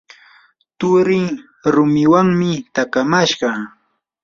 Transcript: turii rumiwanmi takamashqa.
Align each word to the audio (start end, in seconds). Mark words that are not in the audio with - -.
turii 0.79 1.29
rumiwanmi 1.73 2.51
takamashqa. 2.75 3.49